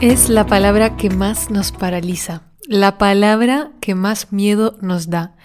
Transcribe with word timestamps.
Es 0.00 0.28
la 0.28 0.46
palabra 0.46 0.96
que 0.96 1.10
más 1.10 1.50
nos 1.50 1.72
paraliza 1.72 2.42
la 2.66 2.96
palabra 2.98 3.72
que 3.80 3.94
más 3.94 4.32
miedo 4.32 4.78
nos 4.80 5.10
da 5.10 5.36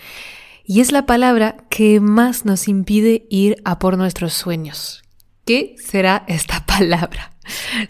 y 0.64 0.82
es 0.82 0.92
la 0.92 1.06
palabra 1.06 1.58
que 1.70 2.00
más 2.00 2.46
nos 2.46 2.68
impide 2.68 3.26
ir 3.30 3.62
a 3.66 3.80
por 3.80 3.98
nuestros 3.98 4.34
sueños. 4.34 5.02
¿Qué 5.46 5.76
será 5.80 6.24
esta 6.28 6.66
palabra? 6.66 7.32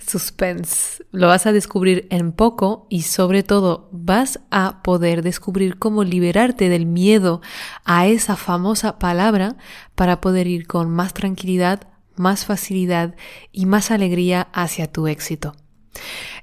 Suspense. 0.07 1.03
Lo 1.11 1.27
vas 1.27 1.45
a 1.45 1.51
descubrir 1.51 2.07
en 2.09 2.31
poco 2.31 2.87
y 2.89 3.01
sobre 3.01 3.43
todo 3.43 3.89
vas 3.91 4.39
a 4.49 4.81
poder 4.81 5.21
descubrir 5.21 5.77
cómo 5.77 6.05
liberarte 6.05 6.69
del 6.69 6.85
miedo 6.85 7.41
a 7.83 8.07
esa 8.07 8.37
famosa 8.37 8.97
palabra 8.97 9.57
para 9.95 10.21
poder 10.21 10.47
ir 10.47 10.65
con 10.65 10.89
más 10.89 11.13
tranquilidad, 11.13 11.87
más 12.15 12.45
facilidad 12.45 13.15
y 13.51 13.65
más 13.65 13.91
alegría 13.91 14.47
hacia 14.53 14.89
tu 14.89 15.07
éxito. 15.07 15.53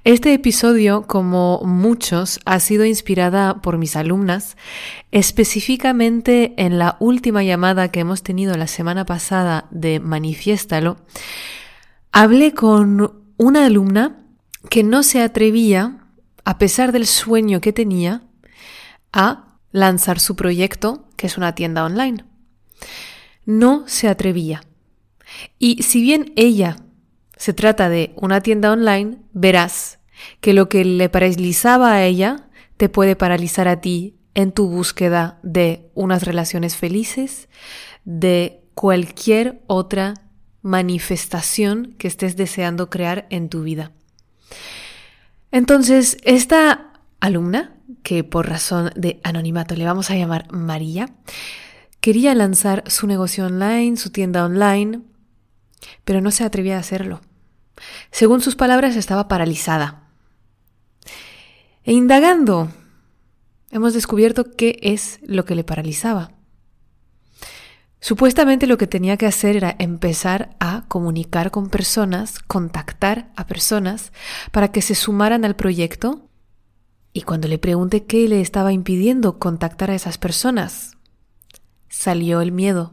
Este 0.03 0.33
episodio, 0.33 1.03
como 1.05 1.61
muchos, 1.65 2.39
ha 2.45 2.59
sido 2.59 2.85
inspirada 2.85 3.61
por 3.61 3.77
mis 3.77 3.95
alumnas, 3.95 4.55
específicamente 5.11 6.53
en 6.57 6.79
la 6.79 6.95
última 6.99 7.43
llamada 7.43 7.91
que 7.91 7.99
hemos 7.99 8.23
tenido 8.23 8.55
la 8.55 8.67
semana 8.67 9.05
pasada 9.05 9.67
de 9.69 9.99
Manifiéstalo. 9.99 10.97
Hablé 12.11 12.53
con 12.53 13.21
una 13.37 13.65
alumna 13.65 14.23
que 14.69 14.83
no 14.83 15.03
se 15.03 15.21
atrevía, 15.21 16.05
a 16.45 16.57
pesar 16.57 16.91
del 16.91 17.05
sueño 17.05 17.59
que 17.59 17.73
tenía, 17.73 18.23
a 19.11 19.57
lanzar 19.71 20.19
su 20.19 20.35
proyecto, 20.35 21.07
que 21.17 21.27
es 21.27 21.37
una 21.37 21.53
tienda 21.53 21.83
online. 21.83 22.23
No 23.45 23.83
se 23.87 24.07
atrevía. 24.07 24.61
Y 25.59 25.83
si 25.83 26.01
bien 26.01 26.31
ella 26.35 26.77
se 27.37 27.53
trata 27.53 27.89
de 27.89 28.13
una 28.15 28.41
tienda 28.41 28.71
online, 28.71 29.17
verás 29.33 29.99
que 30.41 30.53
lo 30.53 30.69
que 30.69 30.83
le 30.83 31.09
paralizaba 31.09 31.93
a 31.93 32.03
ella 32.03 32.47
te 32.77 32.89
puede 32.89 33.15
paralizar 33.15 33.67
a 33.67 33.81
ti 33.81 34.15
en 34.33 34.51
tu 34.51 34.69
búsqueda 34.69 35.39
de 35.41 35.89
unas 35.95 36.23
relaciones 36.23 36.75
felices, 36.75 37.49
de 38.05 38.61
cualquier 38.73 39.61
otra 39.67 40.13
manifestación 40.61 41.95
que 41.97 42.07
estés 42.07 42.37
deseando 42.37 42.89
crear 42.89 43.25
en 43.29 43.49
tu 43.49 43.63
vida. 43.63 43.91
Entonces, 45.51 46.17
esta 46.23 46.93
alumna, 47.19 47.75
que 48.03 48.23
por 48.23 48.47
razón 48.47 48.91
de 48.95 49.19
anonimato 49.23 49.75
le 49.75 49.85
vamos 49.85 50.11
a 50.11 50.15
llamar 50.15 50.51
María, 50.51 51.09
quería 52.01 52.35
lanzar 52.35 52.83
su 52.87 53.07
negocio 53.07 53.45
online, 53.45 53.97
su 53.97 54.11
tienda 54.11 54.45
online, 54.45 55.01
pero 56.03 56.21
no 56.21 56.31
se 56.31 56.43
atrevía 56.43 56.77
a 56.77 56.81
hacerlo. 56.81 57.21
Según 58.11 58.41
sus 58.41 58.55
palabras, 58.55 58.95
estaba 58.95 59.27
paralizada. 59.27 60.09
E 61.83 61.93
indagando, 61.93 62.69
hemos 63.71 63.93
descubierto 63.93 64.51
qué 64.51 64.79
es 64.81 65.19
lo 65.23 65.45
que 65.45 65.55
le 65.55 65.63
paralizaba. 65.63 66.31
Supuestamente 67.99 68.67
lo 68.67 68.77
que 68.77 68.87
tenía 68.87 69.17
que 69.17 69.25
hacer 69.25 69.55
era 69.55 69.75
empezar 69.79 70.55
a 70.59 70.85
comunicar 70.87 71.49
con 71.49 71.69
personas, 71.69 72.39
contactar 72.39 73.31
a 73.35 73.47
personas 73.47 74.11
para 74.51 74.71
que 74.71 74.81
se 74.81 74.95
sumaran 74.95 75.45
al 75.45 75.55
proyecto. 75.55 76.29
Y 77.11 77.23
cuando 77.23 77.47
le 77.47 77.57
pregunté 77.57 78.05
qué 78.05 78.27
le 78.27 78.41
estaba 78.41 78.71
impidiendo 78.71 79.39
contactar 79.39 79.89
a 79.89 79.95
esas 79.95 80.17
personas, 80.17 80.97
salió 81.89 82.41
el 82.41 82.51
miedo, 82.51 82.91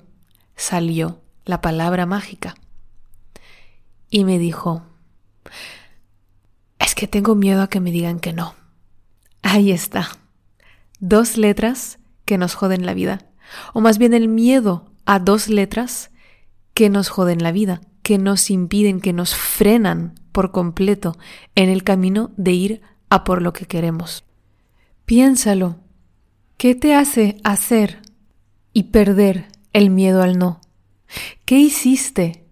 salió 0.56 1.20
la 1.44 1.60
palabra 1.60 2.06
mágica 2.06 2.54
y 4.14 4.22
me 4.22 4.38
dijo, 4.38 4.84
es 6.78 6.94
que 6.94 7.08
tengo 7.08 7.34
miedo 7.34 7.62
a 7.62 7.69
que 7.69 7.80
me 7.80 7.91
digan 7.91 8.20
que 8.20 8.32
no. 8.32 8.54
Ahí 9.42 9.72
está. 9.72 10.06
Dos 11.00 11.36
letras 11.36 11.98
que 12.25 12.38
nos 12.38 12.54
joden 12.54 12.86
la 12.86 12.94
vida. 12.94 13.26
O 13.72 13.80
más 13.80 13.98
bien 13.98 14.14
el 14.14 14.28
miedo 14.28 14.92
a 15.04 15.19
dos 15.19 15.48
letras 15.48 16.12
que 16.75 16.91
nos 16.91 17.08
joden 17.08 17.42
la 17.42 17.50
vida, 17.50 17.80
que 18.04 18.19
nos 18.19 18.52
impiden, 18.52 19.00
que 19.00 19.12
nos 19.12 19.34
frenan 19.34 20.14
por 20.31 20.52
completo 20.52 21.16
en 21.56 21.69
el 21.69 21.82
camino 21.82 22.31
de 22.36 22.52
ir 22.52 22.82
a 23.10 23.25
por 23.25 23.42
lo 23.42 23.52
que 23.52 23.66
queremos. 23.66 24.25
Piénsalo. 25.06 25.81
¿Qué 26.56 26.76
te 26.76 26.94
hace 26.94 27.41
hacer 27.42 28.00
y 28.72 28.84
perder 28.84 29.48
el 29.72 29.91
miedo 29.91 30.22
al 30.22 30.38
no? 30.38 30.60
¿Qué 31.44 31.58
hiciste 31.58 32.44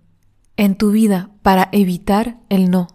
en 0.62 0.77
tu 0.77 0.93
vida 0.93 1.28
para 1.43 1.69
evitar 1.73 2.37
el 2.49 2.71
no. 2.71 2.87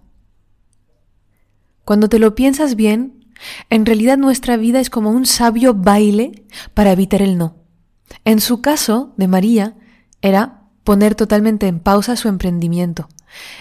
Cuando 1.83 2.07
te 2.07 2.17
lo 2.17 2.33
piensas 2.33 2.77
bien, 2.77 3.25
en 3.69 3.85
realidad 3.85 4.17
nuestra 4.17 4.55
vida 4.55 4.79
es 4.79 4.89
como 4.89 5.09
un 5.11 5.25
sabio 5.25 5.73
baile 5.73 6.45
para 6.73 6.93
evitar 6.93 7.21
el 7.21 7.37
no. 7.37 7.57
En 8.23 8.39
su 8.39 8.61
caso, 8.61 9.13
de 9.17 9.27
María, 9.27 9.75
era 10.21 10.61
poner 10.85 11.13
totalmente 11.13 11.67
en 11.67 11.81
pausa 11.81 12.15
su 12.15 12.29
emprendimiento. 12.29 13.09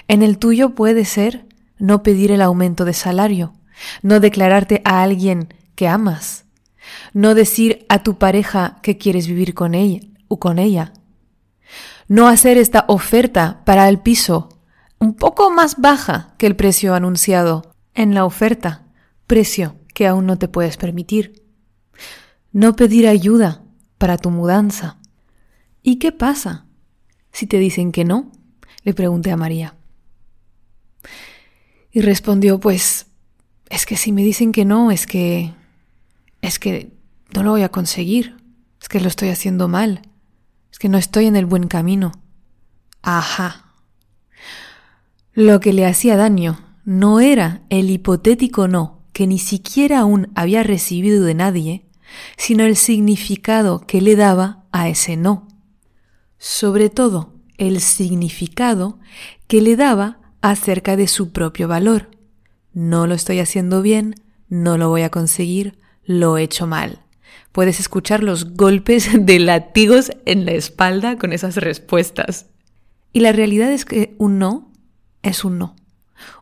En 0.06 0.22
el 0.22 0.38
tuyo 0.38 0.76
puede 0.76 1.04
ser 1.04 1.44
no 1.76 2.04
pedir 2.04 2.30
el 2.30 2.42
aumento 2.42 2.84
de 2.84 2.92
salario, 2.92 3.54
no 4.02 4.20
declararte 4.20 4.82
a 4.84 5.02
alguien 5.02 5.52
que 5.74 5.88
amas, 5.88 6.44
no 7.12 7.34
decir 7.34 7.84
a 7.88 8.04
tu 8.04 8.18
pareja 8.18 8.78
que 8.82 8.98
quieres 8.98 9.26
vivir 9.26 9.52
con 9.52 9.74
ella 9.74 9.98
o 10.28 10.38
con 10.38 10.60
ella, 10.60 10.92
no 12.08 12.28
hacer 12.28 12.58
esta 12.58 12.84
oferta 12.88 13.62
para 13.64 13.88
el 13.88 13.98
piso 13.98 14.60
un 14.98 15.14
poco 15.14 15.50
más 15.50 15.76
baja 15.80 16.34
que 16.38 16.46
el 16.46 16.56
precio 16.56 16.94
anunciado 16.94 17.74
en 17.94 18.14
la 18.14 18.24
oferta, 18.24 18.86
precio 19.26 19.76
que 19.94 20.06
aún 20.06 20.26
no 20.26 20.38
te 20.38 20.48
puedes 20.48 20.76
permitir. 20.76 21.42
No 22.52 22.76
pedir 22.76 23.06
ayuda 23.08 23.62
para 23.98 24.18
tu 24.18 24.30
mudanza. 24.30 24.98
¿Y 25.82 25.96
qué 25.96 26.12
pasa 26.12 26.66
si 27.32 27.46
te 27.46 27.58
dicen 27.58 27.92
que 27.92 28.04
no? 28.04 28.32
Le 28.82 28.94
pregunté 28.94 29.30
a 29.30 29.36
María. 29.36 29.74
Y 31.90 32.00
respondió, 32.00 32.60
pues, 32.60 33.06
es 33.68 33.86
que 33.86 33.96
si 33.96 34.12
me 34.12 34.22
dicen 34.22 34.52
que 34.52 34.64
no, 34.64 34.90
es 34.90 35.06
que... 35.06 35.54
es 36.42 36.58
que 36.58 36.92
no 37.34 37.42
lo 37.42 37.50
voy 37.52 37.62
a 37.62 37.70
conseguir, 37.70 38.36
es 38.80 38.88
que 38.88 39.00
lo 39.00 39.08
estoy 39.08 39.30
haciendo 39.30 39.68
mal. 39.68 40.02
Es 40.76 40.78
que 40.78 40.90
no 40.90 40.98
estoy 40.98 41.24
en 41.24 41.36
el 41.36 41.46
buen 41.46 41.68
camino. 41.68 42.12
Ajá. 43.00 43.72
Lo 45.32 45.58
que 45.58 45.72
le 45.72 45.86
hacía 45.86 46.18
daño 46.18 46.60
no 46.84 47.20
era 47.20 47.62
el 47.70 47.88
hipotético 47.88 48.68
no 48.68 49.00
que 49.14 49.26
ni 49.26 49.38
siquiera 49.38 50.00
aún 50.00 50.30
había 50.34 50.62
recibido 50.62 51.24
de 51.24 51.32
nadie, 51.32 51.86
sino 52.36 52.64
el 52.64 52.76
significado 52.76 53.86
que 53.86 54.02
le 54.02 54.16
daba 54.16 54.66
a 54.70 54.90
ese 54.90 55.16
no. 55.16 55.48
Sobre 56.36 56.90
todo, 56.90 57.32
el 57.56 57.80
significado 57.80 58.98
que 59.46 59.62
le 59.62 59.76
daba 59.76 60.18
acerca 60.42 60.94
de 60.98 61.08
su 61.08 61.32
propio 61.32 61.68
valor. 61.68 62.10
No 62.74 63.06
lo 63.06 63.14
estoy 63.14 63.38
haciendo 63.38 63.80
bien, 63.80 64.14
no 64.50 64.76
lo 64.76 64.90
voy 64.90 65.04
a 65.04 65.10
conseguir, 65.10 65.78
lo 66.04 66.36
he 66.36 66.42
hecho 66.42 66.66
mal 66.66 67.05
puedes 67.52 67.80
escuchar 67.80 68.22
los 68.22 68.54
golpes 68.54 69.08
de 69.18 69.38
latigos 69.38 70.10
en 70.24 70.44
la 70.44 70.52
espalda 70.52 71.16
con 71.16 71.32
esas 71.32 71.56
respuestas. 71.56 72.46
Y 73.12 73.20
la 73.20 73.32
realidad 73.32 73.72
es 73.72 73.84
que 73.84 74.14
un 74.18 74.38
no 74.38 74.72
es 75.22 75.44
un 75.44 75.58
no. 75.58 75.74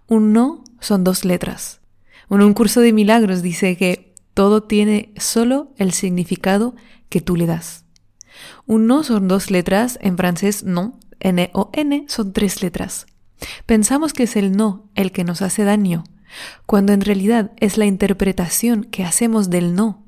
Un 0.09 0.33
no 0.33 0.65
son 0.81 1.05
dos 1.05 1.25
letras. 1.25 1.81
Un 2.29 2.53
curso 2.53 2.81
de 2.81 2.93
milagros 2.93 3.43
dice 3.43 3.77
que 3.77 4.15
todo 4.35 4.65
tiene 4.65 5.13
solo 5.17 5.73
el 5.77 5.93
significado 5.93 6.75
que 7.09 7.21
tú 7.21 7.37
le 7.37 7.47
das. 7.47 7.85
Un 8.67 8.87
no 8.87 9.05
son 9.05 9.29
dos 9.29 9.51
letras, 9.51 9.99
en 10.03 10.17
francés 10.17 10.65
no, 10.65 10.99
N 11.21 11.51
o 11.55 11.71
N 11.73 12.05
son 12.09 12.33
tres 12.33 12.63
letras. 12.63 13.07
Pensamos 13.67 14.13
que 14.13 14.25
es 14.25 14.37
el 14.37 14.57
no 14.57 14.91
el 14.95 15.13
que 15.13 15.25
nos 15.25 15.43
hace 15.43 15.65
daño, 15.65 16.05
cuando 16.67 16.93
en 16.93 17.03
realidad 17.03 17.53
es 17.59 17.79
la 17.79 17.87
interpretación 17.87 18.85
que 18.85 19.05
hacemos 19.05 19.51
del 19.51 19.75
no 19.75 20.04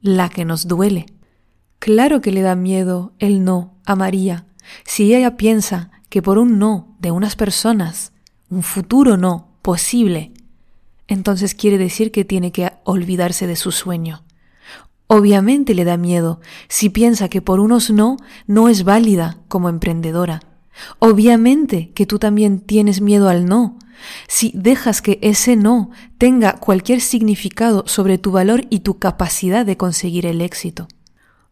la 0.00 0.28
que 0.28 0.44
nos 0.44 0.68
duele. 0.68 1.06
Claro 1.78 2.20
que 2.20 2.32
le 2.32 2.42
da 2.42 2.54
miedo 2.54 3.12
el 3.18 3.44
no 3.44 3.74
a 3.86 3.96
María 3.96 4.46
si 4.84 5.14
ella 5.14 5.36
piensa 5.36 5.90
que 6.08 6.22
por 6.22 6.38
un 6.38 6.58
no 6.58 6.96
de 6.98 7.10
unas 7.10 7.36
personas, 7.36 8.12
un 8.48 8.62
futuro 8.62 9.16
no 9.16 9.48
posible, 9.62 10.32
entonces 11.08 11.54
quiere 11.54 11.78
decir 11.78 12.12
que 12.12 12.24
tiene 12.24 12.52
que 12.52 12.72
olvidarse 12.84 13.46
de 13.46 13.56
su 13.56 13.72
sueño. 13.72 14.24
Obviamente 15.06 15.74
le 15.74 15.84
da 15.84 15.96
miedo 15.96 16.40
si 16.68 16.88
piensa 16.88 17.28
que 17.28 17.42
por 17.42 17.58
unos 17.58 17.90
no 17.90 18.16
no 18.46 18.68
es 18.68 18.84
válida 18.84 19.38
como 19.48 19.68
emprendedora. 19.68 20.40
Obviamente 20.98 21.90
que 21.92 22.06
tú 22.06 22.18
también 22.18 22.60
tienes 22.60 23.00
miedo 23.00 23.28
al 23.28 23.46
no. 23.46 23.78
Si 24.28 24.52
dejas 24.54 25.02
que 25.02 25.18
ese 25.22 25.56
no 25.56 25.90
tenga 26.18 26.54
cualquier 26.54 27.00
significado 27.00 27.84
sobre 27.86 28.18
tu 28.18 28.30
valor 28.32 28.66
y 28.70 28.80
tu 28.80 28.98
capacidad 28.98 29.66
de 29.66 29.76
conseguir 29.76 30.26
el 30.26 30.40
éxito. 30.40 30.88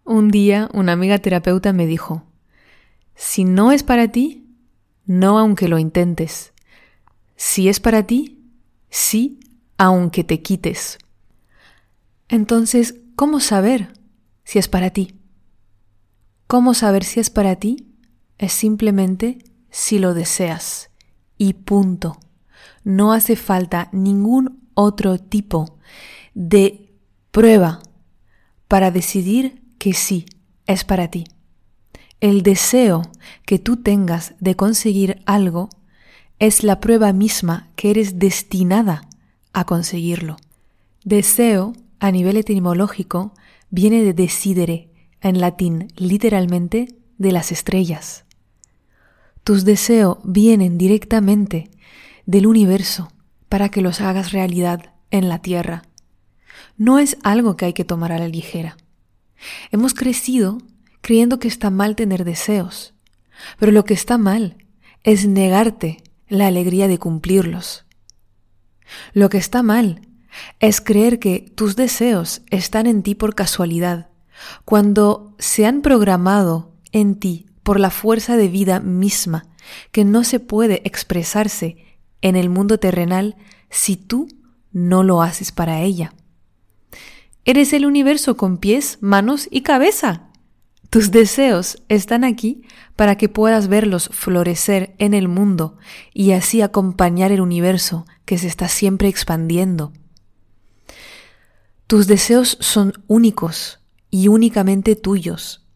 Un 0.04 0.30
día 0.30 0.70
una 0.72 0.92
amiga 0.92 1.18
terapeuta 1.18 1.72
me 1.72 1.86
dijo, 1.86 2.24
si 3.14 3.44
no 3.44 3.72
es 3.72 3.82
para 3.82 4.08
ti, 4.08 4.46
no 5.04 5.38
aunque 5.38 5.68
lo 5.68 5.78
intentes. 5.78 6.52
Si 7.36 7.68
es 7.68 7.80
para 7.80 8.06
ti, 8.06 8.38
sí 8.90 9.40
aunque 9.76 10.24
te 10.24 10.40
quites. 10.40 10.98
Entonces, 12.28 12.96
¿cómo 13.16 13.40
saber 13.40 13.92
si 14.44 14.58
es 14.58 14.68
para 14.68 14.90
ti? 14.90 15.14
¿Cómo 16.46 16.74
saber 16.74 17.04
si 17.04 17.20
es 17.20 17.30
para 17.30 17.56
ti? 17.56 17.86
Es 18.38 18.52
simplemente 18.52 19.38
si 19.70 19.98
lo 19.98 20.14
deseas. 20.14 20.90
Y 21.36 21.52
punto. 21.52 22.18
No 22.84 23.12
hace 23.12 23.36
falta 23.36 23.88
ningún 23.92 24.68
otro 24.74 25.18
tipo 25.18 25.78
de 26.34 26.92
prueba 27.30 27.80
para 28.68 28.90
decidir 28.90 29.62
que 29.78 29.92
sí 29.92 30.26
es 30.66 30.84
para 30.84 31.08
ti. 31.08 31.24
El 32.20 32.42
deseo 32.42 33.02
que 33.44 33.58
tú 33.58 33.76
tengas 33.76 34.34
de 34.40 34.56
conseguir 34.56 35.22
algo 35.26 35.68
es 36.38 36.62
la 36.62 36.80
prueba 36.80 37.12
misma 37.12 37.68
que 37.76 37.90
eres 37.90 38.18
destinada 38.18 39.08
a 39.52 39.64
conseguirlo. 39.64 40.36
Deseo, 41.04 41.72
a 42.00 42.10
nivel 42.10 42.36
etimológico, 42.36 43.34
viene 43.70 44.02
de 44.02 44.14
decidere, 44.14 44.90
en 45.20 45.40
latín 45.40 45.88
literalmente 45.96 46.94
de 47.18 47.32
las 47.32 47.50
estrellas. 47.50 48.24
Tus 49.44 49.64
deseos 49.64 50.18
vienen 50.24 50.78
directamente 50.78 51.70
del 52.26 52.46
universo 52.46 53.12
para 53.48 53.68
que 53.70 53.80
los 53.80 54.00
hagas 54.00 54.32
realidad 54.32 54.92
en 55.10 55.28
la 55.28 55.40
tierra. 55.40 55.84
No 56.76 56.98
es 56.98 57.16
algo 57.22 57.56
que 57.56 57.64
hay 57.64 57.72
que 57.72 57.84
tomar 57.84 58.12
a 58.12 58.18
la 58.18 58.28
ligera. 58.28 58.76
Hemos 59.70 59.94
crecido 59.94 60.58
creyendo 61.00 61.38
que 61.38 61.48
está 61.48 61.70
mal 61.70 61.96
tener 61.96 62.24
deseos, 62.24 62.94
pero 63.58 63.72
lo 63.72 63.84
que 63.84 63.94
está 63.94 64.18
mal 64.18 64.56
es 65.04 65.26
negarte 65.26 66.02
la 66.28 66.46
alegría 66.46 66.88
de 66.88 66.98
cumplirlos. 66.98 67.86
Lo 69.12 69.28
que 69.28 69.38
está 69.38 69.62
mal 69.62 70.02
es 70.60 70.80
creer 70.80 71.18
que 71.18 71.50
tus 71.54 71.76
deseos 71.76 72.42
están 72.50 72.86
en 72.86 73.02
ti 73.02 73.14
por 73.14 73.34
casualidad, 73.34 74.10
cuando 74.64 75.34
se 75.38 75.66
han 75.66 75.82
programado 75.82 76.74
en 76.92 77.16
ti 77.16 77.47
por 77.68 77.80
la 77.80 77.90
fuerza 77.90 78.38
de 78.38 78.48
vida 78.48 78.80
misma 78.80 79.44
que 79.92 80.02
no 80.02 80.24
se 80.24 80.40
puede 80.40 80.80
expresarse 80.86 81.76
en 82.22 82.34
el 82.34 82.48
mundo 82.48 82.78
terrenal 82.78 83.36
si 83.68 83.96
tú 83.96 84.26
no 84.72 85.02
lo 85.02 85.20
haces 85.20 85.52
para 85.52 85.82
ella. 85.82 86.14
Eres 87.44 87.74
el 87.74 87.84
universo 87.84 88.38
con 88.38 88.56
pies, 88.56 88.96
manos 89.02 89.48
y 89.50 89.60
cabeza. 89.60 90.30
Tus 90.88 91.10
deseos 91.10 91.82
están 91.90 92.24
aquí 92.24 92.62
para 92.96 93.18
que 93.18 93.28
puedas 93.28 93.68
verlos 93.68 94.08
florecer 94.14 94.94
en 94.96 95.12
el 95.12 95.28
mundo 95.28 95.76
y 96.14 96.32
así 96.32 96.62
acompañar 96.62 97.32
el 97.32 97.42
universo 97.42 98.06
que 98.24 98.38
se 98.38 98.46
está 98.46 98.68
siempre 98.68 99.08
expandiendo. 99.08 99.92
Tus 101.86 102.06
deseos 102.06 102.56
son 102.60 102.94
únicos 103.08 103.80
y 104.08 104.28
únicamente 104.28 104.96
tuyos. 104.96 105.67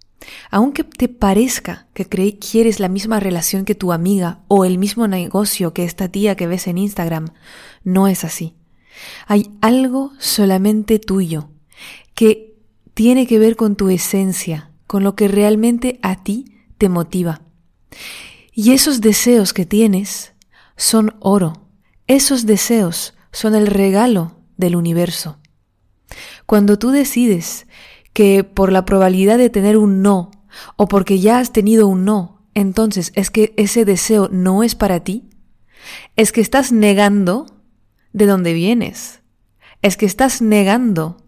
Aunque 0.51 0.85
te 0.85 1.09
parezca 1.09 1.89
que 1.95 2.07
quieres 2.39 2.81
la 2.81 2.89
misma 2.89 3.21
relación 3.21 3.65
que 3.65 3.75
tu 3.75 3.93
amiga 3.93 4.41
o 4.49 4.65
el 4.65 4.79
mismo 4.79 5.09
negocio 5.09 5.73
que 5.73 5.85
esta 5.85 6.09
tía 6.09 6.37
que 6.37 6.47
ves 6.47 6.67
en 6.67 6.79
Instagram, 6.79 7.33
no 7.85 8.09
es 8.09 8.25
así. 8.25 8.55
Hay 9.27 9.51
algo 9.61 10.13
solamente 10.19 10.99
tuyo 10.99 11.51
que 12.15 12.57
tiene 12.95 13.27
que 13.27 13.39
ver 13.39 13.57
con 13.57 13.77
tu 13.77 13.89
esencia, 13.89 14.71
con 14.87 15.03
lo 15.03 15.17
que 15.17 15.29
realmente 15.29 15.99
a 16.03 16.23
ti 16.23 16.57
te 16.79 16.89
motiva. 16.89 17.43
Y 18.53 18.73
esos 18.73 19.01
deseos 19.01 19.53
que 19.53 19.65
tienes 19.65 20.35
son 20.77 21.17
oro. 21.21 21.69
Esos 22.07 22.45
deseos 22.45 23.15
son 23.33 23.55
el 23.55 23.67
regalo 23.67 24.37
del 24.57 24.77
universo. 24.77 25.39
Cuando 26.45 26.79
tú 26.79 26.91
decides 26.91 27.67
que 28.13 28.45
por 28.45 28.73
la 28.73 28.85
probabilidad 28.85 29.39
de 29.39 29.51
tener 29.51 29.77
un 29.77 30.03
no 30.03 30.31
o 30.77 30.87
porque 30.87 31.19
ya 31.19 31.39
has 31.39 31.53
tenido 31.53 31.89
un 31.89 32.05
no, 32.05 32.43
entonces 32.55 33.13
es 33.15 33.31
que 33.31 33.55
ese 33.57 33.85
deseo 33.85 34.29
no 34.31 34.63
es 34.63 34.75
para 34.75 35.01
ti, 35.01 35.31
es 36.17 36.33
que 36.33 36.41
estás 36.41 36.73
negando 36.73 37.47
de 38.13 38.27
dónde 38.27 38.53
vienes, 38.53 39.23
es 39.81 39.97
que 39.97 40.07
estás 40.07 40.43
negando 40.43 41.25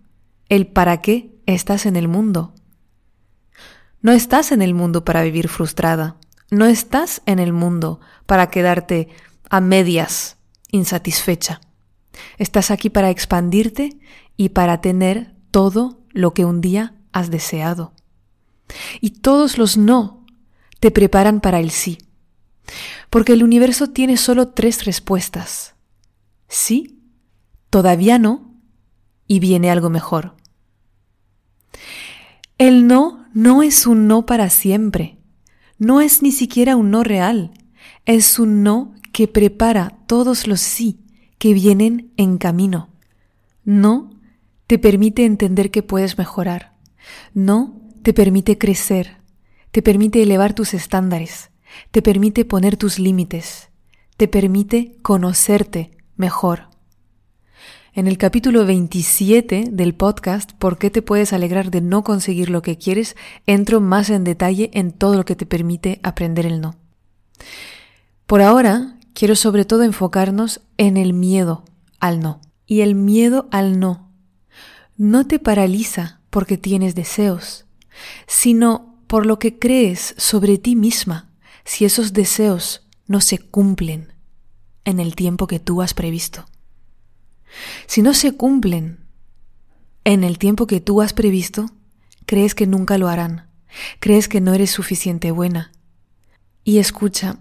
el 0.48 0.66
para 0.66 1.00
qué 1.00 1.34
estás 1.46 1.86
en 1.86 1.96
el 1.96 2.08
mundo. 2.08 2.54
No 4.02 4.12
estás 4.12 4.52
en 4.52 4.60
el 4.60 4.75
mundo 4.75 5.04
para 5.04 5.22
vivir 5.22 5.48
frustrada, 5.48 6.16
no 6.50 6.66
estás 6.66 7.22
en 7.25 7.38
el 7.38 7.54
mundo 7.54 8.00
para 8.26 8.50
quedarte 8.50 9.08
a 9.48 9.60
medias 9.60 10.36
insatisfecha. 10.70 11.60
Estás 12.36 12.70
aquí 12.70 12.90
para 12.90 13.10
expandirte 13.10 13.98
y 14.36 14.50
para 14.50 14.81
tener 14.81 15.34
todo 15.50 16.04
lo 16.14 16.32
que 16.32 16.46
un 16.46 16.62
día 16.62 16.94
has 17.12 17.31
deseado. 17.31 17.93
Y 19.02 19.11
todos 19.11 19.58
los 19.58 19.76
no 19.76 20.25
te 20.81 20.90
preparan 20.90 21.40
para 21.40 21.61
el 21.61 21.70
sí. 21.70 21.99
Porque 23.11 23.34
el 23.34 23.43
universo 23.43 23.90
tiene 23.90 24.16
solo 24.16 24.49
tres 24.49 24.87
respuestas. 24.87 25.75
Sí, 26.49 26.99
todavía 27.69 28.19
no, 28.19 28.55
y 29.26 29.40
viene 29.40 29.70
algo 29.70 29.90
mejor. 29.90 30.34
El 32.56 32.87
no 32.87 33.26
no 33.34 33.62
es 33.62 33.87
un 33.87 34.06
no 34.06 34.26
para 34.26 34.49
siempre. 34.49 35.19
No 35.78 36.00
es 36.00 36.22
ni 36.22 36.31
siquiera 36.31 36.76
un 36.76 36.90
no 36.90 37.02
real. 37.02 37.50
Es 38.06 38.38
un 38.38 38.62
no 38.62 38.94
que 39.12 39.26
prepara 39.26 39.99
todos 40.06 40.46
los 40.46 40.60
sí 40.60 41.00
que 41.38 41.52
vienen 41.52 42.12
en 42.17 42.38
camino. 42.38 42.88
No 43.64 44.13
te 44.66 44.78
permite 44.78 45.25
entender 45.25 45.70
que 45.70 45.82
puedes 45.82 46.16
mejorar. 46.16 46.75
No 47.34 47.82
te 48.03 48.12
permite 48.15 48.56
crecer. 48.58 49.19
Te 49.70 49.82
permite 49.82 50.22
elevar 50.22 50.55
tus 50.55 50.74
estándares. 50.74 51.50
Te 51.91 52.00
permite 52.00 52.44
poner 52.44 52.77
tus 52.77 52.98
límites. 52.98 53.69
Te 54.17 54.29
permite 54.29 54.96
conocerte 55.03 55.91
mejor. 56.17 56.69
En 57.93 58.06
el 58.08 58.19
capítulo 58.19 58.65
27 58.65 59.67
del 59.70 59.94
podcast 59.94 60.53
¿Por 60.53 60.79
qué 60.79 60.91
te 60.91 61.03
puedes 61.03 61.32
alegrar 61.32 61.70
de 61.70 61.81
no 61.81 62.03
conseguir 62.03 62.50
lo 62.50 62.62
que 62.62 62.79
quieres? 62.79 63.17
entro 63.46 63.81
más 63.81 64.10
en 64.10 64.24
detalle 64.24 64.70
en 64.72 64.93
todo 64.93 65.15
lo 65.15 65.24
que 65.24 65.36
te 65.36 65.46
permite 65.46 66.00
aprender 66.03 66.46
el 66.46 66.60
no. 66.60 66.77
Por 68.27 68.41
ahora, 68.41 68.98
quiero 69.12 69.36
sobre 69.36 69.65
todo 69.65 69.82
enfocarnos 69.82 70.62
en 70.79 70.96
el 70.96 71.12
miedo 71.12 71.65
al 72.00 72.20
no. 72.20 72.41
Y 72.67 72.81
el 72.81 72.94
miedo 72.94 73.46
al 73.50 73.79
no 73.79 74.14
no 74.96 75.27
te 75.27 75.39
paraliza 75.39 76.20
porque 76.31 76.56
tienes 76.58 76.94
deseos, 76.94 77.67
sino 78.27 79.03
por 79.06 79.27
lo 79.27 79.39
que 79.39 79.58
crees 79.58 80.15
sobre 80.19 80.58
ti 80.58 80.77
misma 80.77 81.31
si 81.65 81.84
esos 81.84 82.13
deseos 82.13 82.86
no 83.06 83.20
se 83.20 83.39
cumplen 83.39 84.13
en 84.84 85.01
el 85.01 85.15
tiempo 85.15 85.46
que 85.46 85.60
tú 85.60 85.82
has 85.82 85.94
previsto. 85.94 86.46
Si 87.86 88.03
no 88.03 88.15
se 88.15 88.36
cumplen 88.36 89.06
en 90.05 90.24
el 90.24 90.39
tiempo 90.39 90.67
que 90.67 90.81
tú 90.81 91.01
has 91.01 91.13
previsto, 91.13 91.70
crees 92.27 92.55
que 92.55 92.67
nunca 92.67 92.98
lo 92.98 93.08
harán, 93.08 93.48
crees 94.01 94.29
que 94.29 94.41
no 94.41 94.55
eres 94.55 94.70
suficiente 94.70 95.31
buena. 95.31 95.72
Y 96.65 96.79
escucha, 96.79 97.39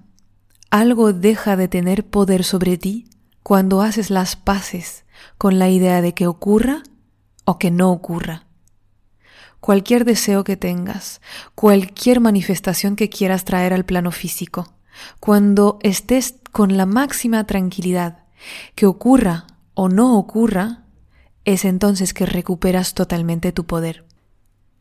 algo 0.69 1.13
deja 1.13 1.55
de 1.55 1.67
tener 1.67 2.05
poder 2.05 2.43
sobre 2.43 2.77
ti 2.77 3.09
cuando 3.41 3.81
haces 3.81 4.09
las 4.09 4.35
paces 4.35 5.05
con 5.37 5.59
la 5.59 5.69
idea 5.69 6.01
de 6.01 6.13
que 6.13 6.27
ocurra 6.27 6.83
o 7.45 7.57
que 7.57 7.71
no 7.71 7.91
ocurra. 7.91 8.45
Cualquier 9.59 10.03
deseo 10.03 10.43
que 10.43 10.57
tengas, 10.57 11.21
cualquier 11.55 12.19
manifestación 12.19 12.95
que 12.95 13.09
quieras 13.09 13.45
traer 13.45 13.73
al 13.73 13.85
plano 13.85 14.11
físico, 14.11 14.73
cuando 15.19 15.79
estés 15.81 16.35
con 16.51 16.75
la 16.77 16.85
máxima 16.85 17.45
tranquilidad, 17.45 18.25
que 18.75 18.85
ocurra 18.85 19.47
o 19.73 19.89
no 19.89 20.17
ocurra, 20.17 20.83
es 21.45 21.65
entonces 21.65 22.13
que 22.13 22.25
recuperas 22.25 22.93
totalmente 22.93 23.51
tu 23.51 23.65
poder. 23.65 24.05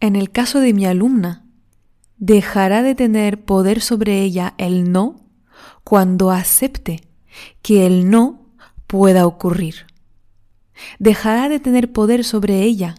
En 0.00 0.16
el 0.16 0.30
caso 0.30 0.58
de 0.58 0.72
mi 0.72 0.84
alumna, 0.84 1.44
dejará 2.18 2.82
de 2.82 2.94
tener 2.94 3.44
poder 3.44 3.80
sobre 3.80 4.20
ella 4.20 4.54
el 4.58 4.90
no 4.90 5.20
cuando 5.84 6.30
acepte 6.30 7.02
que 7.62 7.86
el 7.86 8.10
no 8.10 8.46
pueda 8.86 9.26
ocurrir 9.26 9.86
dejará 10.98 11.48
de 11.48 11.60
tener 11.60 11.92
poder 11.92 12.24
sobre 12.24 12.62
ella 12.62 12.94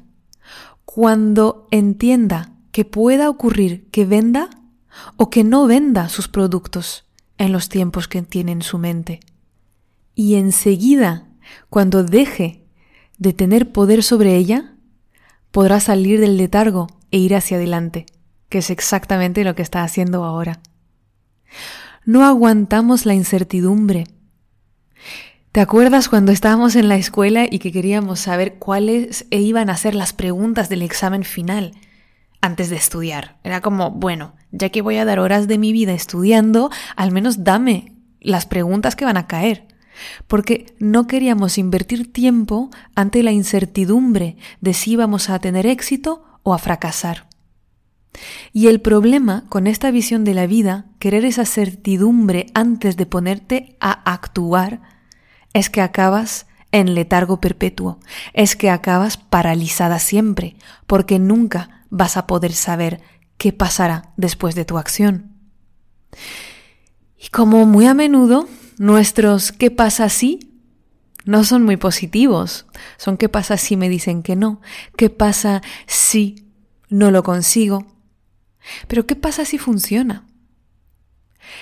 cuando 0.85 1.67
entienda 1.71 2.53
que 2.71 2.85
pueda 2.85 3.29
ocurrir 3.29 3.89
que 3.89 4.05
venda 4.05 4.49
o 5.17 5.29
que 5.29 5.43
no 5.43 5.65
venda 5.67 6.09
sus 6.09 6.27
productos 6.27 7.05
en 7.37 7.51
los 7.51 7.69
tiempos 7.69 8.07
que 8.07 8.21
tiene 8.21 8.51
en 8.51 8.61
su 8.61 8.77
mente. 8.77 9.19
Y 10.15 10.35
enseguida, 10.35 11.27
cuando 11.69 12.03
deje 12.03 12.65
de 13.17 13.33
tener 13.33 13.71
poder 13.71 14.03
sobre 14.03 14.35
ella, 14.35 14.75
podrá 15.51 15.79
salir 15.79 16.19
del 16.19 16.37
letargo 16.37 16.87
e 17.11 17.17
ir 17.17 17.35
hacia 17.35 17.57
adelante, 17.57 18.05
que 18.49 18.59
es 18.59 18.69
exactamente 18.69 19.43
lo 19.43 19.55
que 19.55 19.61
está 19.61 19.83
haciendo 19.83 20.23
ahora. 20.23 20.61
No 22.05 22.25
aguantamos 22.25 23.05
la 23.05 23.13
incertidumbre. 23.13 24.05
¿Te 25.53 25.61
acuerdas 25.61 26.09
cuando 26.09 26.31
estábamos 26.31 26.75
en 26.75 26.89
la 26.89 26.95
escuela 26.95 27.45
y 27.47 27.59
que 27.59 27.71
queríamos 27.71 28.21
saber 28.21 28.55
cuáles 28.55 29.27
iban 29.29 29.69
a 29.69 29.77
ser 29.77 29.93
las 29.93 30.11
preguntas 30.11 30.67
del 30.67 30.81
examen 30.81 31.23
final 31.23 31.73
antes 32.41 32.71
de 32.71 32.75
estudiar? 32.75 33.37
Era 33.43 33.61
como, 33.61 33.91
bueno, 33.91 34.33
ya 34.51 34.69
que 34.69 34.81
voy 34.81 34.97
a 34.97 35.05
dar 35.05 35.19
horas 35.19 35.47
de 35.47 35.59
mi 35.59 35.71
vida 35.71 35.93
estudiando, 35.93 36.71
al 36.95 37.11
menos 37.11 37.43
dame 37.43 37.93
las 38.19 38.47
preguntas 38.47 38.95
que 38.95 39.05
van 39.05 39.15
a 39.15 39.27
caer. 39.27 39.67
Porque 40.25 40.73
no 40.79 41.05
queríamos 41.05 41.59
invertir 41.59 42.11
tiempo 42.11 42.71
ante 42.95 43.21
la 43.21 43.31
incertidumbre 43.31 44.37
de 44.59 44.73
si 44.73 44.93
íbamos 44.93 45.29
a 45.29 45.37
tener 45.37 45.67
éxito 45.67 46.23
o 46.41 46.55
a 46.55 46.57
fracasar. 46.57 47.27
Y 48.53 48.69
el 48.69 48.81
problema 48.81 49.45
con 49.49 49.67
esta 49.67 49.91
visión 49.91 50.23
de 50.23 50.33
la 50.33 50.47
vida, 50.47 50.87
querer 50.97 51.25
esa 51.25 51.45
certidumbre 51.45 52.47
antes 52.55 52.97
de 52.97 53.05
ponerte 53.05 53.77
a 53.79 53.91
actuar, 54.11 54.92
es 55.53 55.69
que 55.69 55.81
acabas 55.81 56.47
en 56.71 56.95
letargo 56.95 57.39
perpetuo, 57.39 57.99
es 58.33 58.55
que 58.55 58.69
acabas 58.69 59.17
paralizada 59.17 59.99
siempre, 59.99 60.55
porque 60.87 61.19
nunca 61.19 61.85
vas 61.89 62.17
a 62.17 62.25
poder 62.27 62.53
saber 62.53 63.01
qué 63.37 63.53
pasará 63.53 64.11
después 64.17 64.55
de 64.55 64.65
tu 64.65 64.77
acción. 64.77 65.31
Y 67.17 67.29
como 67.29 67.65
muy 67.65 67.85
a 67.85 67.93
menudo 67.93 68.47
nuestros 68.77 69.51
¿qué 69.51 69.69
pasa 69.71 70.09
si? 70.09 70.53
no 71.25 71.43
son 71.43 71.63
muy 71.63 71.77
positivos, 71.77 72.65
son 72.97 73.17
¿qué 73.17 73.29
pasa 73.29 73.57
si 73.57 73.77
me 73.77 73.89
dicen 73.89 74.23
que 74.23 74.35
no? 74.35 74.61
¿Qué 74.97 75.09
pasa 75.09 75.61
si 75.87 76.47
no 76.89 77.11
lo 77.11 77.23
consigo? 77.23 77.87
Pero 78.87 79.05
¿qué 79.05 79.15
pasa 79.15 79.45
si 79.45 79.57
funciona? 79.57 80.25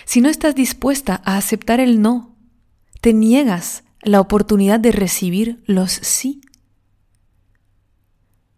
Si 0.06 0.22
no 0.22 0.30
estás 0.30 0.56
dispuesta 0.56 1.22
a 1.26 1.38
aceptar 1.38 1.80
el 1.80 2.02
no, 2.02 2.31
te 3.02 3.14
niegas 3.14 3.84
la 4.04 4.22
oportunidad 4.22 4.80
de 4.80 4.92
recibir 4.92 5.64
los 5.66 5.92
sí. 5.92 6.42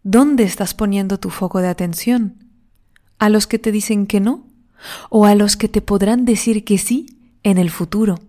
¿Dónde 0.03 0.43
estás 0.43 0.73
poniendo 0.73 1.17
tu 1.17 1.29
foco 1.29 1.59
de 1.59 1.69
atención? 1.69 2.49
¿A 3.19 3.29
los 3.29 3.47
que 3.47 3.57
te 3.57 3.71
dicen 3.71 4.05
que 4.05 4.19
no? 4.19 4.45
¿O 5.09 5.25
a 5.25 5.33
los 5.33 5.55
que 5.55 5.69
te 5.69 5.81
podrán 5.81 6.25
decir 6.25 6.65
que 6.65 6.77
sí 6.77 7.37
en 7.43 7.57
el 7.57 7.71
futuro? 7.71 8.19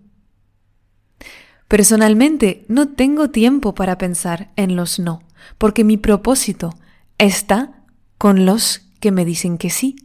Personalmente 1.67 2.65
no 2.69 2.89
tengo 2.89 3.29
tiempo 3.29 3.75
para 3.75 3.97
pensar 3.97 4.51
en 4.55 4.77
los 4.77 4.99
no, 4.99 5.21
porque 5.57 5.83
mi 5.83 5.97
propósito 5.97 6.73
está 7.17 7.83
con 8.17 8.45
los 8.45 8.87
que 9.01 9.11
me 9.11 9.25
dicen 9.25 9.57
que 9.57 9.69
sí 9.69 9.95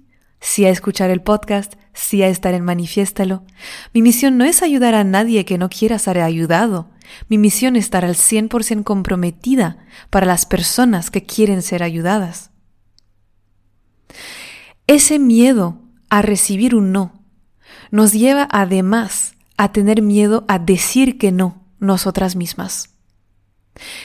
sí 0.41 0.65
a 0.65 0.71
escuchar 0.71 1.11
el 1.11 1.23
podcast, 1.23 1.75
sí 1.93 2.23
a 2.23 2.29
estar 2.29 2.55
en 2.55 2.65
Manifiéstalo. 2.65 3.45
Mi 3.93 4.03
misión 4.03 4.39
no 4.39 4.45
es 4.45 4.63
ayudar 4.63 4.95
a 4.95 5.05
nadie 5.05 5.45
que 5.45 5.59
no 5.59 5.69
quiera 5.69 5.99
ser 5.99 6.21
ayudado. 6.21 6.91
Mi 7.29 7.39
misión 7.39 7.77
es 7.77 7.85
estar 7.85 8.05
al 8.05 8.15
100% 8.15 8.85
comprometida 8.85 9.79
para 10.11 10.27
las 10.27 10.47
personas 10.47 11.11
que 11.11 11.25
quieren 11.25 11.63
ser 11.63 11.83
ayudadas. 11.83 12.51
Ese 14.87 15.19
miedo 15.19 15.83
a 16.09 16.23
recibir 16.23 16.75
un 16.75 16.93
no 16.93 17.21
nos 17.91 18.13
lleva 18.13 18.49
además 18.51 19.35
a 19.57 19.73
tener 19.73 20.03
miedo 20.03 20.45
a 20.49 20.59
decir 20.59 21.19
que 21.19 21.33
no 21.33 21.65
nosotras 21.79 22.37
mismas. 22.37 22.91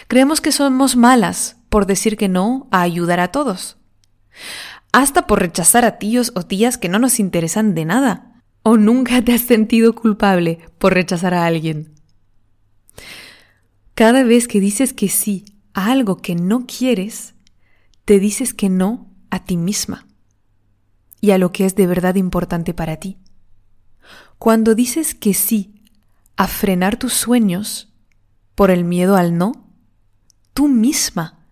Creemos 0.07 0.41
que 0.41 0.51
somos 0.51 0.95
malas 0.95 1.57
por 1.69 1.85
decir 1.85 2.17
que 2.17 2.27
no 2.27 2.67
a 2.71 2.81
ayudar 2.81 3.19
a 3.19 3.31
todos 3.31 3.77
hasta 4.95 5.27
por 5.27 5.41
rechazar 5.41 5.83
a 5.83 5.97
tíos 5.97 6.31
o 6.35 6.43
tías 6.43 6.77
que 6.77 6.87
no 6.87 6.99
nos 6.99 7.19
interesan 7.19 7.75
de 7.75 7.83
nada. 7.83 8.41
¿O 8.63 8.77
nunca 8.77 9.21
te 9.21 9.33
has 9.33 9.41
sentido 9.41 9.93
culpable 9.93 10.59
por 10.77 10.93
rechazar 10.93 11.33
a 11.33 11.45
alguien? 11.45 11.95
Cada 13.93 14.23
vez 14.23 14.47
que 14.47 14.61
dices 14.61 14.93
que 14.93 15.09
sí 15.09 15.43
a 15.73 15.91
algo 15.91 16.21
que 16.21 16.35
no 16.35 16.65
quieres, 16.65 17.35
te 18.05 18.19
dices 18.19 18.53
que 18.53 18.69
no 18.69 19.11
a 19.31 19.43
ti 19.43 19.57
misma 19.57 20.07
y 21.19 21.31
a 21.31 21.39
lo 21.39 21.51
que 21.51 21.65
es 21.65 21.75
de 21.75 21.87
verdad 21.87 22.15
importante 22.15 22.73
para 22.73 22.95
ti. 22.95 23.17
Cuando 24.39 24.75
dices 24.75 25.13
que 25.13 25.33
sí 25.33 25.83
a 26.37 26.47
frenar 26.47 26.95
tus 26.95 27.11
sueños 27.11 27.93
por 28.55 28.71
el 28.71 28.85
miedo 28.85 29.17
al 29.17 29.37
no, 29.37 29.67
tú 30.53 30.69
misma 30.69 31.45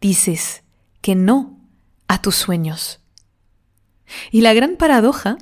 dices 0.00 0.62
que 1.02 1.14
no 1.14 1.51
a 2.12 2.20
tus 2.20 2.34
sueños. 2.34 3.00
Y 4.30 4.42
la 4.42 4.52
gran 4.52 4.76
paradoja 4.76 5.38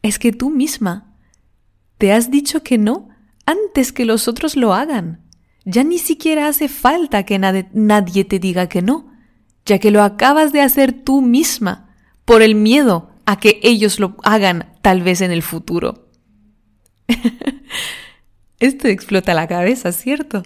es 0.00 0.18
que 0.18 0.32
tú 0.32 0.48
misma 0.48 1.18
te 1.98 2.12
has 2.12 2.30
dicho 2.30 2.62
que 2.62 2.78
no 2.78 3.10
antes 3.44 3.92
que 3.92 4.06
los 4.06 4.26
otros 4.26 4.56
lo 4.56 4.72
hagan. 4.72 5.20
Ya 5.66 5.84
ni 5.84 5.98
siquiera 5.98 6.48
hace 6.48 6.68
falta 6.68 7.24
que 7.24 7.38
nadie 7.38 8.24
te 8.24 8.38
diga 8.38 8.70
que 8.70 8.80
no, 8.80 9.12
ya 9.66 9.78
que 9.78 9.90
lo 9.90 10.02
acabas 10.02 10.50
de 10.54 10.62
hacer 10.62 10.94
tú 10.94 11.20
misma 11.20 11.94
por 12.24 12.40
el 12.40 12.54
miedo 12.54 13.10
a 13.26 13.38
que 13.38 13.60
ellos 13.62 14.00
lo 14.00 14.16
hagan 14.22 14.72
tal 14.80 15.02
vez 15.02 15.20
en 15.20 15.30
el 15.30 15.42
futuro. 15.42 16.08
Esto 18.60 18.88
explota 18.88 19.34
la 19.34 19.46
cabeza, 19.46 19.92
¿cierto? 19.92 20.42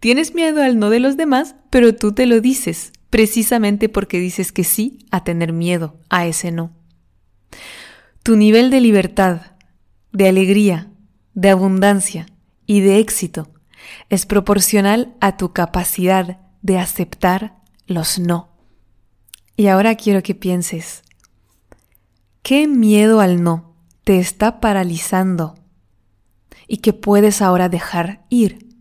Tienes 0.00 0.34
miedo 0.34 0.62
al 0.62 0.78
no 0.78 0.88
de 0.88 1.00
los 1.00 1.18
demás, 1.18 1.56
pero 1.68 1.94
tú 1.94 2.12
te 2.12 2.24
lo 2.24 2.40
dices 2.40 2.92
precisamente 3.14 3.88
porque 3.88 4.18
dices 4.18 4.50
que 4.50 4.64
sí 4.64 5.06
a 5.12 5.22
tener 5.22 5.52
miedo 5.52 6.00
a 6.10 6.26
ese 6.26 6.50
no. 6.50 6.72
Tu 8.24 8.34
nivel 8.34 8.70
de 8.70 8.80
libertad, 8.80 9.52
de 10.10 10.26
alegría, 10.26 10.90
de 11.32 11.50
abundancia 11.50 12.26
y 12.66 12.80
de 12.80 12.98
éxito 12.98 13.52
es 14.08 14.26
proporcional 14.26 15.14
a 15.20 15.36
tu 15.36 15.52
capacidad 15.52 16.40
de 16.62 16.76
aceptar 16.80 17.54
los 17.86 18.18
no. 18.18 18.48
Y 19.56 19.68
ahora 19.68 19.94
quiero 19.94 20.24
que 20.24 20.34
pienses, 20.34 21.04
¿qué 22.42 22.66
miedo 22.66 23.20
al 23.20 23.44
no 23.44 23.76
te 24.02 24.18
está 24.18 24.58
paralizando 24.58 25.54
y 26.66 26.78
que 26.78 26.92
puedes 26.92 27.42
ahora 27.42 27.68
dejar 27.68 28.24
ir? 28.28 28.73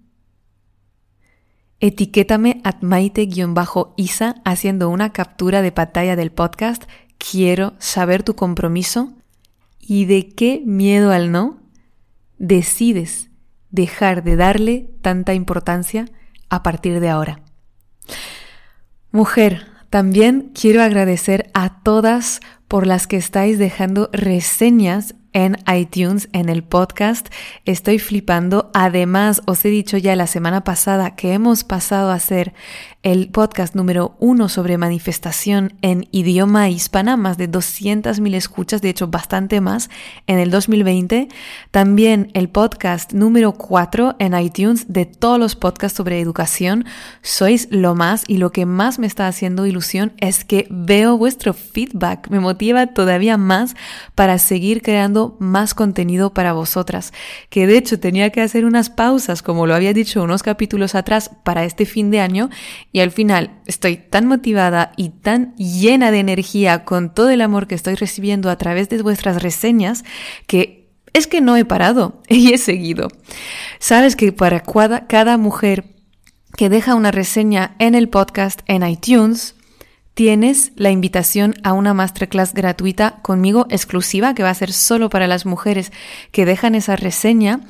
Etiquétame 1.84 2.62
at 2.64 2.78
maite-isa 2.80 4.36
haciendo 4.46 4.90
una 4.90 5.12
captura 5.12 5.62
de 5.62 5.74
pantalla 5.74 6.16
del 6.16 6.32
podcast. 6.32 6.84
Quiero 7.18 7.74
saber 7.78 8.24
tu 8.24 8.36
compromiso 8.38 9.12
y 9.82 10.06
de 10.06 10.30
qué 10.30 10.62
miedo 10.66 11.12
al 11.12 11.34
no 11.34 11.60
decides 12.38 13.28
dejar 13.70 14.24
de 14.24 14.38
darle 14.38 14.92
tanta 15.02 15.34
importancia 15.34 16.06
a 16.48 16.64
partir 16.64 17.02
de 17.02 17.10
ahora. 17.10 17.42
Mujer, 19.12 19.68
también 19.90 20.54
quiero 20.58 20.82
agradecer 20.84 21.52
a 21.54 21.82
todas 21.84 22.40
por 22.70 22.88
las 22.88 23.08
que 23.08 23.18
estáis 23.18 23.60
dejando 23.60 24.10
reseñas 24.14 25.16
en 25.34 25.58
iTunes, 25.74 26.30
en 26.32 26.50
el 26.50 26.64
podcast. 26.64 27.28
Estoy 27.66 28.00
flipando. 28.00 28.72
Además, 28.74 29.42
os 29.46 29.66
he 29.66 29.70
dicho 29.70 29.98
ya 29.98 30.16
la 30.16 30.28
semana 30.28 30.64
pasada 30.64 31.16
que 31.16 31.34
hemos 31.34 31.64
pasado 31.64 32.12
a 32.12 32.20
ser 32.20 32.54
el 33.04 33.28
podcast 33.28 33.76
número 33.76 34.16
uno 34.20 34.48
sobre 34.48 34.78
manifestación 34.78 35.74
en 35.82 36.08
idioma 36.12 36.70
hispana, 36.70 37.18
más 37.18 37.38
de 37.38 37.52
200.000 37.52 38.34
escuchas, 38.34 38.82
de 38.82 38.90
hecho 38.90 39.08
bastante 39.08 39.60
más 39.60 39.90
en 40.26 40.40
el 40.40 40.50
2020. 40.52 41.28
También 41.72 42.32
el 42.34 42.48
podcast 42.48 43.12
número 43.12 43.52
cuatro 43.54 44.16
en 44.20 44.40
iTunes 44.40 44.86
de 44.94 45.06
todos 45.06 45.38
los 45.38 45.56
podcasts 45.58 45.98
sobre 45.98 46.22
educación. 46.22 46.86
Sois 47.22 47.68
lo 47.72 47.94
más 47.94 48.24
y 48.26 48.38
lo 48.38 48.54
que 48.54 48.66
más 48.66 49.00
me 49.00 49.08
está 49.08 49.28
haciendo 49.28 49.66
ilusión 49.66 50.14
es 50.20 50.46
que 50.46 50.68
veo 50.70 51.18
vuestro 51.18 51.54
feedback. 51.54 52.30
Me 52.30 52.40
motiva 52.40 52.88
todavía 52.88 53.36
más 53.36 53.76
para 54.16 54.38
seguir 54.38 54.82
creando 54.82 55.23
más 55.40 55.74
contenido 55.74 56.34
para 56.34 56.54
vosotras. 56.54 57.14
Que 57.50 57.68
de 57.68 57.78
hecho 57.78 58.00
tenía 58.00 58.30
que 58.30 58.42
hacer 58.42 58.66
unas 58.66 58.90
pausas, 58.90 59.42
como 59.42 59.68
lo 59.68 59.76
había 59.76 59.94
dicho 59.94 60.24
unos 60.24 60.44
capítulos 60.44 60.96
atrás, 60.96 61.32
para 61.44 61.66
este 61.66 61.86
fin 61.86 62.12
de 62.12 62.20
año 62.20 62.50
y 62.92 63.00
al 63.00 63.12
final 63.12 63.60
estoy 63.66 63.98
tan 63.98 64.28
motivada 64.28 64.92
y 64.98 65.10
tan 65.10 65.56
llena 65.56 66.12
de 66.12 66.20
energía 66.20 66.86
con 66.86 67.14
todo 67.14 67.30
el 67.30 67.42
amor 67.42 67.68
que 67.68 67.76
estoy 67.76 67.96
recibiendo 67.96 68.50
a 68.50 68.58
través 68.58 68.90
de 68.90 69.02
vuestras 69.02 69.42
reseñas 69.42 70.04
que 70.48 70.84
es 71.14 71.28
que 71.28 71.42
no 71.42 71.56
he 71.56 71.66
parado 71.66 72.22
y 72.28 72.54
he 72.54 72.58
seguido. 72.58 73.08
Sabes 73.80 74.16
que 74.16 74.32
para 74.32 74.62
cada, 74.62 75.38
mujer 75.38 75.86
que 76.58 76.70
deja 76.70 76.96
una 76.96 77.12
reseña 77.12 77.76
en 77.80 77.96
el 77.96 78.10
podcast 78.10 78.62
en 78.68 78.88
iTunes, 78.88 79.56
tienes 80.14 80.72
la 80.76 80.92
invitación 80.92 81.56
a 81.64 81.74
una 81.74 81.94
masterclass 81.94 82.54
gratuita 82.54 83.20
conmigo 83.22 83.66
exclusiva 83.70 84.36
que 84.36 84.44
va 84.44 84.52
a 84.52 84.56
ser 84.56 84.72
solo 84.72 85.10
para 85.10 85.28
las 85.28 85.46
mujeres 85.46 85.92
que 86.32 86.46
dejan 86.46 86.76
esa 86.76 86.96
reseña 86.96 87.62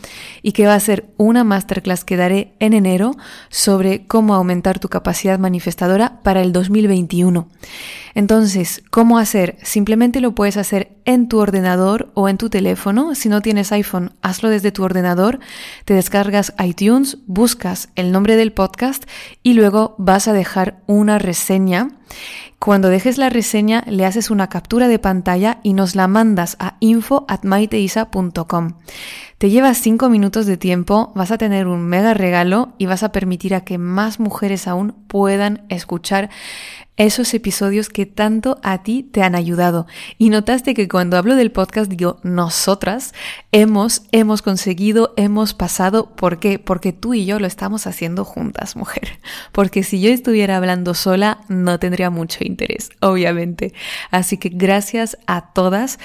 y 0.42 0.52
que 0.52 0.66
va 0.66 0.76
a 0.76 0.80
ser 0.80 1.10
una 1.18 1.44
masterclass 1.44 2.04
que 2.04 2.18
daré 2.18 2.54
en 2.60 2.74
enero 2.74 3.16
sobre 3.50 4.06
cómo 4.06 4.36
aumentar 4.36 4.80
tu 4.80 4.90
capacidad 4.90 5.40
manifestadora 5.40 6.20
para 6.22 6.42
el 6.42 6.52
2021. 6.52 7.48
Entonces, 8.16 8.84
¿cómo 8.92 9.18
hacer? 9.18 9.58
Simplemente 9.64 10.22
lo 10.22 10.36
puedes 10.36 10.58
hacer 10.58 10.92
en 11.06 11.28
tu 11.28 11.40
ordenador 11.40 12.12
o 12.14 12.30
en 12.30 12.38
tu 12.38 12.50
teléfono. 12.50 13.16
Si 13.16 13.28
no 13.28 13.42
tienes 13.42 13.72
iPhone, 13.72 14.14
hazlo 14.22 14.50
desde 14.50 14.72
tu 14.72 14.84
ordenador, 14.84 15.40
te 15.86 15.96
descargas 15.96 16.54
iTunes, 16.64 17.18
buscas 17.26 17.90
el 17.96 18.12
nombre 18.12 18.36
del 18.36 18.54
podcast 18.54 19.06
y 19.42 19.54
luego 19.54 19.96
vas 19.98 20.28
a 20.28 20.34
dejar 20.34 20.82
una 20.86 21.18
reseña. 21.18 21.90
Cuando 22.60 22.90
dejes 22.90 23.18
la 23.18 23.30
reseña, 23.30 23.84
le 23.88 24.06
haces 24.06 24.30
una 24.30 24.48
captura 24.48 24.88
de 24.88 25.00
pantalla 25.00 25.60
y 25.64 25.74
nos 25.74 25.96
la 25.96 26.08
mandas 26.08 26.56
a 26.60 26.78
info.maiteisa.com. 26.80 28.74
Te 29.44 29.50
llevas 29.50 29.78
5 29.80 30.08
minutos 30.08 30.46
de 30.46 30.56
tiempo, 30.56 31.12
vas 31.16 31.32
a 31.32 31.38
tener 31.38 31.68
un 31.68 31.82
mega 31.82 32.14
regalo 32.14 32.72
y 32.78 32.86
vas 32.86 33.04
a 33.04 33.12
permitir 33.12 33.54
a 33.56 33.66
que 33.66 33.78
más 33.78 34.18
mujeres 34.18 34.70
aún 34.70 34.94
puedan 35.10 35.66
escuchar 35.68 36.30
esos 36.96 37.34
episodios 37.34 37.90
que 37.90 38.06
tanto 38.06 38.58
a 38.64 38.84
ti 38.84 39.04
te 39.04 39.22
han 39.22 39.36
ayudado. 39.36 39.86
Y 40.18 40.30
notaste 40.30 40.74
que 40.74 40.88
cuando 40.88 41.18
hablo 41.18 41.36
del 41.36 41.52
podcast 41.52 41.90
digo 41.90 42.22
nosotras 42.24 43.14
hemos, 43.52 44.04
hemos 44.14 44.42
conseguido, 44.42 45.14
hemos 45.18 45.54
pasado. 45.54 46.16
¿Por 46.16 46.40
qué? 46.40 46.58
Porque 46.58 46.94
tú 46.94 47.14
y 47.14 47.26
yo 47.26 47.38
lo 47.40 47.48
estamos 47.48 47.86
haciendo 47.86 48.24
juntas, 48.24 48.78
mujer. 48.78 49.20
Porque 49.52 49.84
si 49.84 50.00
yo 50.00 50.10
estuviera 50.10 50.56
hablando 50.56 50.94
sola 50.94 51.40
no 51.50 51.80
tendría 51.80 52.10
mucho 52.10 52.46
interés, 52.46 52.92
obviamente. 53.02 53.74
Así 54.10 54.38
que 54.38 54.48
gracias 54.48 55.18
a 55.28 55.52
todas. 55.52 56.00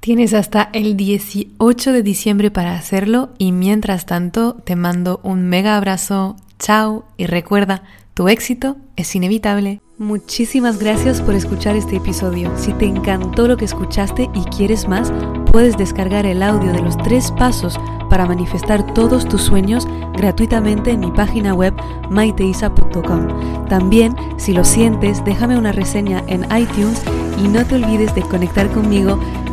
Tienes 0.00 0.34
hasta 0.34 0.70
el 0.72 0.96
18 0.96 1.92
de 1.92 2.02
diciembre 2.02 2.50
para 2.50 2.74
hacerlo 2.74 3.30
y 3.38 3.52
mientras 3.52 4.06
tanto 4.06 4.54
te 4.54 4.76
mando 4.76 5.20
un 5.22 5.48
mega 5.48 5.76
abrazo, 5.76 6.36
chao 6.58 7.04
y 7.16 7.26
recuerda, 7.26 7.82
tu 8.14 8.28
éxito 8.28 8.76
es 8.96 9.14
inevitable. 9.14 9.80
Muchísimas 9.98 10.78
gracias 10.78 11.22
por 11.22 11.34
escuchar 11.34 11.74
este 11.74 11.96
episodio. 11.96 12.52
Si 12.58 12.72
te 12.74 12.84
encantó 12.84 13.48
lo 13.48 13.56
que 13.56 13.64
escuchaste 13.64 14.28
y 14.34 14.44
quieres 14.54 14.86
más, 14.86 15.10
puedes 15.50 15.78
descargar 15.78 16.26
el 16.26 16.42
audio 16.42 16.70
de 16.70 16.82
los 16.82 16.98
tres 16.98 17.32
pasos 17.32 17.80
para 18.10 18.26
manifestar 18.26 18.92
todos 18.92 19.26
tus 19.26 19.40
sueños 19.40 19.88
gratuitamente 20.12 20.90
en 20.90 21.00
mi 21.00 21.10
página 21.10 21.54
web 21.54 21.74
maiteisa.com. 22.10 23.66
También, 23.68 24.14
si 24.36 24.52
lo 24.52 24.64
sientes, 24.64 25.24
déjame 25.24 25.56
una 25.56 25.72
reseña 25.72 26.22
en 26.26 26.44
iTunes 26.54 27.02
y 27.42 27.48
no 27.48 27.64
te 27.66 27.76
olvides 27.76 28.14
de 28.14 28.20
conectar 28.20 28.70
conmigo 28.70 29.18